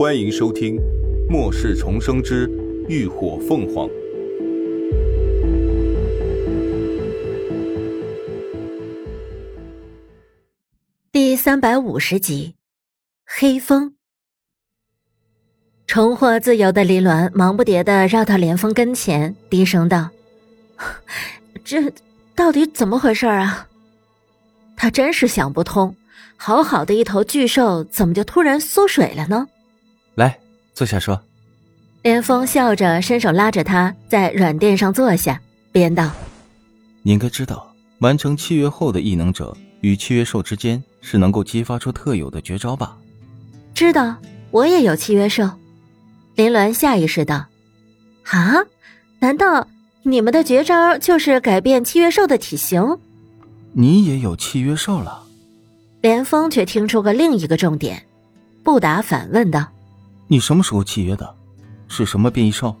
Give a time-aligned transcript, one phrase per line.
[0.00, 0.76] 欢迎收听
[1.28, 2.48] 《末世重生之
[2.88, 3.86] 浴火凤凰》
[11.12, 12.54] 第三百五十集。
[13.26, 13.92] 黑风，
[15.86, 20.08] 重获自由的林鸾忙不迭的绕到连峰跟前，低声道
[21.62, 21.92] ：“这
[22.34, 23.68] 到底怎么回事啊？”
[24.74, 25.94] 他真是想不通，
[26.38, 29.46] 好好的一头巨兽，怎么就突然缩水了呢？
[30.14, 30.38] 来，
[30.74, 31.20] 坐下说。
[32.02, 36.10] 连峰笑着伸手拉着他在软垫上坐下，边道
[37.02, 42.96] ：“你应该知道，完成契约后的异能者与契约兽之间是能够激发出特有的绝招吧？”
[43.74, 44.16] 知道，
[44.50, 45.50] 我也有契约兽。
[46.36, 47.46] 林鸾下意识道
[48.30, 48.54] ：“啊，
[49.18, 49.68] 难道
[50.02, 52.98] 你们的绝招就是改变契约兽的体型？”
[53.72, 55.22] 你也有契约兽了，
[56.00, 58.06] 连峰却听出个另一个重点，
[58.64, 59.68] 不答反问道
[60.30, 61.34] ：“你什么时候契约的？
[61.88, 62.76] 是什么变异兽？”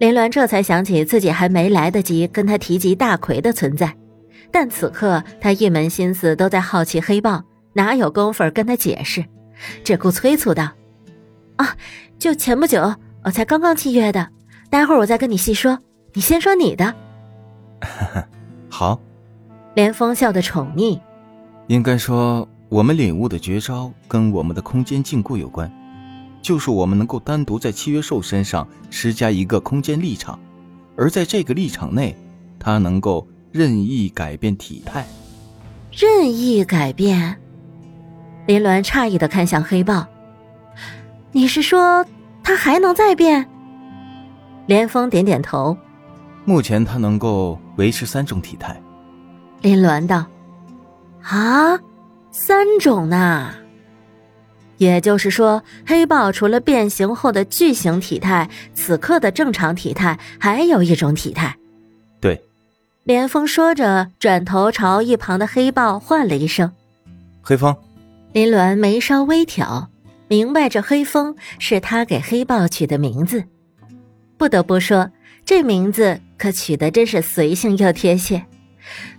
[0.00, 3.94] 林鸾这才想起自己还没来得及跟他提及大奎的存在，
[4.50, 9.22] 但此刻他一门心思都在好奇黑豹，哪有功夫跟他解释？
[9.84, 10.70] 只顾催促道
[11.56, 11.76] ：“啊，
[12.18, 14.26] 就前不久我才刚刚契约的，
[14.70, 15.78] 待会儿我再跟你细说。
[16.14, 16.94] 你先说你的。
[18.70, 18.98] ”好。
[19.74, 20.98] 连峰笑得宠溺，
[21.66, 25.70] 应该说，我们领悟的绝招跟我们的空间禁锢有关，
[26.42, 30.38] 就是我们能够单独在契约兽身上施加一个空间立场，
[30.96, 32.14] 而在这个立场内，
[32.58, 35.06] 它能够任意改变体态。
[35.92, 37.38] 任意改变？
[38.46, 40.04] 林鸾诧异的看向黑豹，
[41.30, 42.04] 你是说
[42.42, 43.48] 它还能再变？
[44.66, 45.76] 连峰点点头，
[46.44, 48.80] 目前它能够维持三种体态。
[49.60, 50.26] 林鸾道
[51.22, 51.78] ：“啊，
[52.32, 53.54] 三种呢？
[54.82, 61.56] 也就是说，黑豹除了变形后的巨型体态，此刻的正常体态，还有一种体态。”
[62.20, 62.42] 对，
[63.04, 66.72] 连峰说着，转头朝一旁的黑豹唤了一声
[67.40, 67.74] ：“黑风。”
[68.34, 69.88] 林鸾眉梢微挑，
[70.26, 73.44] 明白这黑风是他给黑豹取的名字。
[74.36, 75.10] 不得不说，
[75.44, 78.44] 这名字可取得真是随性又贴切。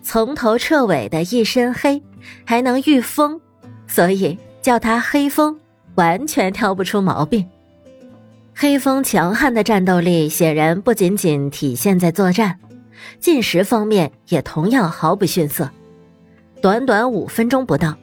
[0.01, 2.01] 从头彻尾的一身黑，
[2.43, 3.39] 还能御风，
[3.88, 5.59] 所以叫他黑风，
[5.96, 7.46] 完全挑不出毛病。
[8.56, 12.57] 黑风强悍的战斗力显然不仅仅体现在作战，
[13.19, 15.69] 进食方面也同样毫不逊色。
[16.62, 17.94] 短短五分钟不到，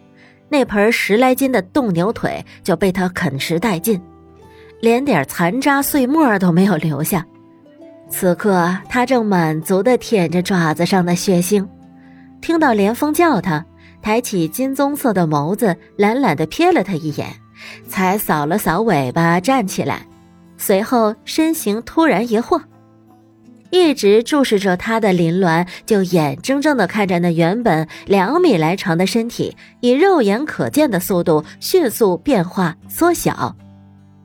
[0.51, 3.99] 那盆十来斤的冻牛腿就被他啃食殆尽，
[4.81, 7.25] 连点残渣碎末都没有留下。
[8.11, 11.67] 此刻，他正满足的舔着爪子上的血腥，
[12.43, 13.65] 听到连峰叫他，
[14.03, 17.29] 抬起金棕色的眸子，懒懒的瞥了他一眼，
[17.89, 20.07] 才扫了扫尾巴，站起来，
[20.57, 22.63] 随后身形突然一晃，
[23.71, 33.55] 一直注视着他的林鸾就眼睁睁的看着那原本两米来长的身体，以肉眼可见的速度迅速变化缩小。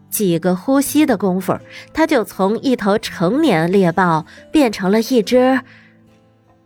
[0.10, 1.60] 几个呼吸的功夫，
[1.94, 5.60] 他就从一头成年猎豹变成了一只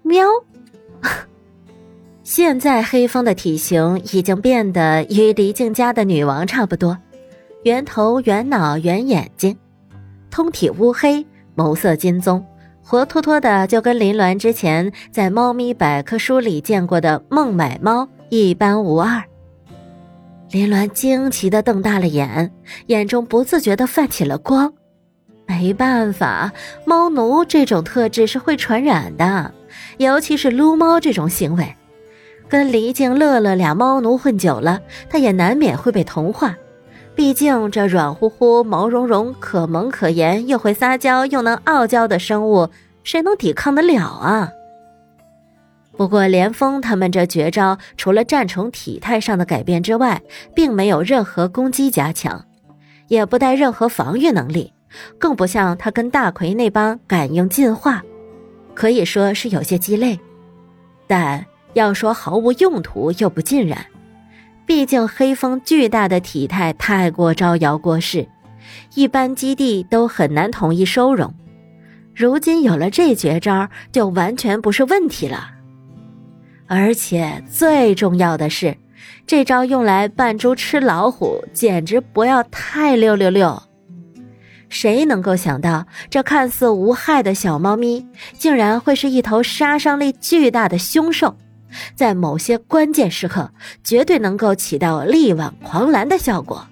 [0.04, 0.28] 喵。
[2.30, 6.96] 现在黑风的体型已经变得与黎静家的女王差不多，
[7.64, 9.58] 圆头、圆脑、圆眼睛，
[10.30, 11.26] 通体乌黑，
[11.56, 12.46] 眸色金棕，
[12.84, 19.24] 活脱脱的就跟林鸾之前在猫咪百科书里见过的孟买猫一般无二。
[20.52, 22.52] 林鸾惊奇的瞪大了眼，
[22.86, 24.72] 眼中不自觉的泛起了光。
[25.48, 26.52] 没办法，
[26.86, 29.52] 猫奴这种特质是会传染的，
[29.98, 31.76] 尤其是撸猫这种行为。
[32.50, 36.58] 跟黎静、乐乐俩猫奴混久了，他也难免会被同化。
[37.16, 42.70] 毕竟这软乎乎、毛茸茸、可萌可言，又会撒娇又能傲娇的生物，
[43.04, 44.52] 谁能抵抗得了啊？
[45.96, 50.22] 不过，连峰他们这绝招除了战虫体态上的改变之外，
[50.56, 52.46] 并没有任何攻击加强，
[53.10, 54.74] 也不带任何防御能力，
[55.18, 58.02] 更不像他跟大奎那帮感应进化，
[58.74, 60.18] 可以说是有些鸡肋。
[61.06, 61.46] 但
[61.80, 63.86] 要说毫无用途，又不尽然。
[64.66, 68.28] 毕竟黑风巨大的体态太过招摇过市，
[68.94, 71.34] 一般基地都很难统一收容。
[72.14, 75.52] 如今有了这绝招，就完全不是问题了。
[76.68, 78.76] 而且最重要的是，
[79.26, 83.64] 这招用来扮猪吃老虎，简直不要太六六六！
[84.68, 91.36] 谁能够想到，这看似无害的小猫咪，竟然会是一头杀伤力巨大的凶兽，
[91.96, 93.52] 在某些关键时刻，
[93.84, 96.68] 绝对能够起到力挽狂澜的效果。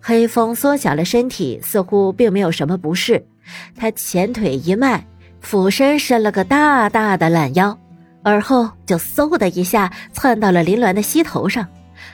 [0.00, 3.26] 黑风缩小了身体，似乎并没有什么不适。
[3.76, 5.04] 他前腿一迈，
[5.40, 7.76] 俯身伸了个大大的懒腰，
[8.22, 11.66] 而后就嗖的一下窜到了林鸾的膝头上，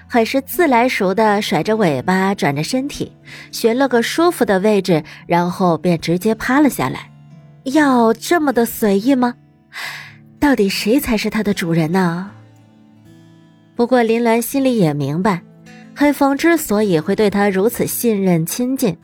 [0.08, 3.12] 很是自来熟的甩着尾巴，转着身体，
[3.50, 7.10] 寻了个舒服的位置，然后便直接趴了下来。
[7.64, 9.34] 要这么的随意吗？
[10.42, 12.28] 到底谁才是他的主人呢？
[13.76, 15.40] 不过林鸾心里也明白。
[15.94, 18.96] 黑风之所以会对他如此信任亲近，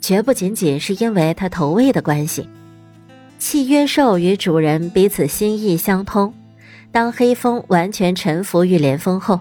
[0.00, 2.48] 绝不仅仅是因为他投喂的关系。
[3.38, 6.32] 契约兽与主人彼此心意相通，
[6.90, 9.38] 当黑风完全臣服于连峰后，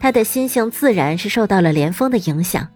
[0.00, 2.66] 他的心性自然是受到了连峰的影响，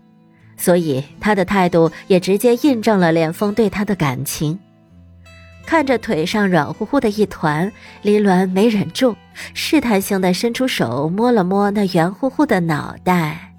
[0.57, 4.57] 所以他的态度也直接印证了连峰对他的感情。
[5.71, 7.73] 看着腿上软乎乎的一团，
[8.03, 9.15] 林鸾没忍住，
[9.55, 13.55] 试探性的伸出手摸了摸那圆乎乎的脑袋。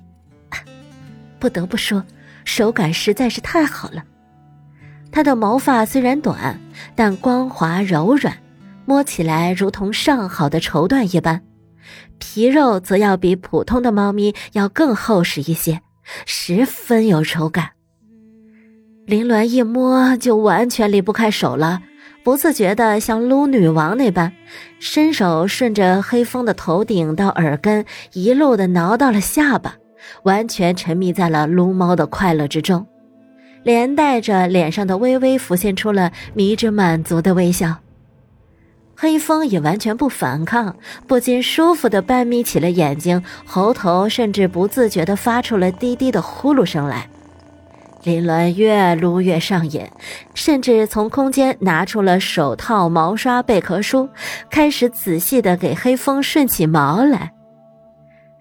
[1.39, 2.03] 不得不说，
[2.43, 4.03] 手感实在是太好了。
[5.09, 6.59] 它的毛发虽然短，
[6.95, 8.37] 但光滑柔软，
[8.85, 11.41] 摸起来如同上好的绸缎一般。
[12.19, 15.79] 皮肉则要比普通的猫咪要更厚实一些，
[16.25, 17.69] 十分有手感。
[19.05, 21.81] 林鸾一摸就完全离不开手了，
[22.23, 24.31] 不自觉的像撸女王那般，
[24.79, 29.75] 伸手顺着黑风的头顶到耳根，一路的挠到了下巴。
[30.23, 32.87] 完全沉迷在了撸猫的快乐之中，
[33.63, 37.77] 连带着脸上的微微浮现出了迷之满足的微笑。
[38.95, 40.75] 黑风也完全不反抗，
[41.07, 47.07] 不禁舒服的半眯起了眼睛，喉头甚至不自觉的发出了低低的呼噜声来。
[48.03, 49.87] 林鸾越撸越上瘾，
[50.33, 54.09] 甚至从空间拿出了手套、毛刷、贝壳梳，
[54.49, 57.31] 开始仔细的给黑风顺起毛来。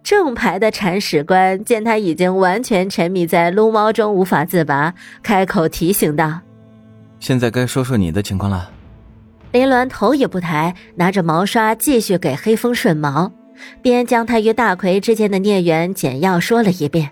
[0.02, 6.40] 正牌的铲屎官见他已经完全沉迷在撸猫中无法自拔，开口提醒道
[7.20, 8.70] ：“现在该说说你的情况了。”
[9.52, 13.30] 林鸾头也不抬，拿着毛刷继续给黑风顺毛，
[13.82, 17.10] 边将他与大奎之间的孽缘简要说了一遍。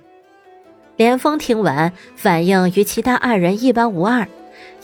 [0.99, 4.29] 连峰听完，反应与其他二人一般无二，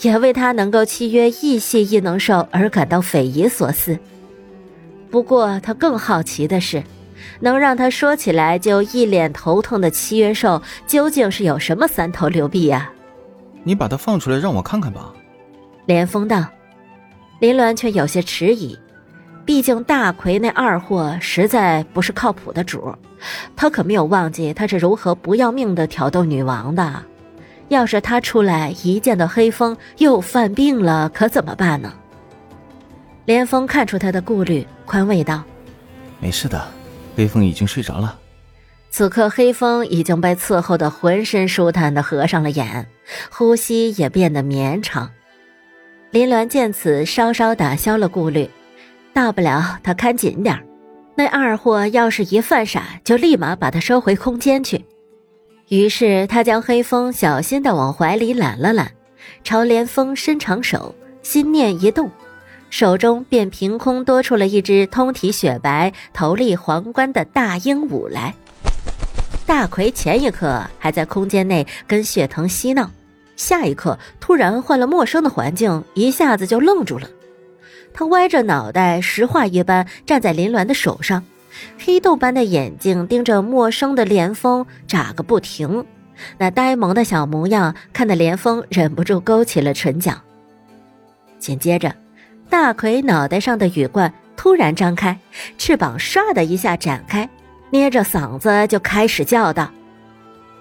[0.00, 3.98] 也为他能够契约异系异能兽而感到匪夷所思。
[5.10, 6.82] 不过他更好奇的是。
[7.40, 12.90] 能让他说起来就一脸头疼的契约兽，究竟是有什么三头六臂呀？
[13.64, 15.12] 你把它放出来让我看看吧。
[15.86, 16.44] 连峰道，
[17.40, 18.78] 林鸾却有些迟疑，
[19.44, 22.94] 毕竟大奎那二货实在不是靠谱的主，
[23.54, 27.02] 他可没有忘记他是如何不要命的挑逗女王的。
[27.68, 31.92] 要是他出来一见到黑风又犯病了，可怎么办呢？
[33.24, 35.42] 连峰看出他的顾虑，宽慰道
[36.20, 36.62] ：“没事的。”
[37.16, 38.18] 黑风已经睡着了。
[38.90, 42.86] 此刻，黑风已经被伺候的浑身舒坦的合上了眼，
[43.30, 45.10] 呼吸也变得绵长。
[46.10, 48.48] 林鸾见此，稍稍打消了顾虑，
[49.14, 50.60] 大不了他看紧点
[51.14, 54.84] 那二货要是一犯傻，就立马把他收回空间去。
[55.68, 58.90] 于是，他将黑风小心的往怀里揽了揽，
[59.44, 62.10] 朝连峰伸长手，心念一动。
[62.70, 68.34] 手中便凭空多出了一只通体雪白、头立皇冠的大鹦鹉来。
[69.46, 72.90] 大奎前一刻还在空间内跟血藤嬉闹，
[73.36, 77.08] 下一刻突然换了陌生的环境，一下子就愣住了。
[77.94, 81.24] 他歪着脑袋，石化一般站在林鸾的手上，
[81.78, 85.86] 黑豆般的眼睛盯着陌生的连峰眨个不停，
[86.36, 90.20] 那呆萌的小模样看得连峰忍不住勾起了唇角。
[91.38, 91.94] 紧接着。
[92.50, 95.18] 大奎脑袋上的羽冠突然张开，
[95.58, 97.28] 翅膀唰的一下展开，
[97.70, 99.72] 捏着嗓子就开始叫道：“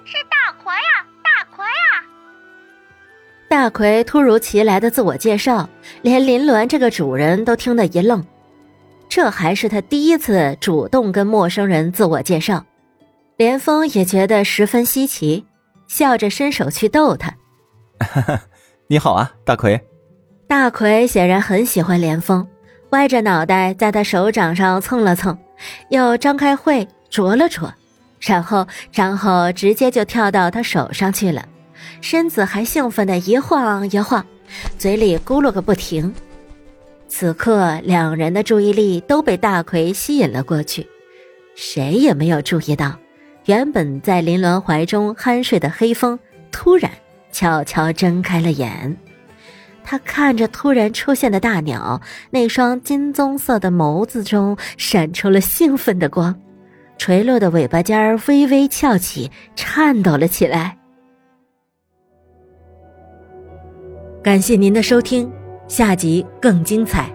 [0.06, 0.43] 是大
[3.54, 5.70] 大奎突如其来的自我介绍，
[6.02, 8.26] 连林鸾这个主人都听得一愣。
[9.08, 12.66] 这还是他第一次主动跟陌生人自我介绍，
[13.38, 15.46] 连峰也觉得十分稀奇，
[15.88, 17.32] 笑着伸手去逗他
[18.02, 18.42] ：“哈哈，
[18.88, 19.80] 你好啊，大奎。”
[20.50, 22.48] 大奎显然很喜欢连峰，
[22.90, 25.38] 歪着脑袋在他手掌上蹭了蹭，
[25.90, 27.72] 又张开喙啄了啄，
[28.20, 31.46] 然后然后直接就跳到他手上去了，
[32.02, 34.26] 身子还兴奋的一晃一晃，
[34.78, 36.14] 嘴里咕噜个不停。
[37.08, 40.88] 此刻两人的注意力都被大奎吸引了过去，
[41.56, 42.98] 谁也没有注意到，
[43.46, 46.18] 原本在林鸾怀中酣睡的黑风
[46.52, 46.90] 突然
[47.32, 48.98] 悄悄睁开了眼。
[49.84, 56.34] 他看着突然出现的大鸟，那双金棕色的眸子中闪出了兴奋的光，
[56.98, 60.78] 垂落的尾巴尖儿微微翘起，颤抖了起来。
[64.24, 65.30] 感谢您的收听，
[65.68, 67.13] 下集更精彩。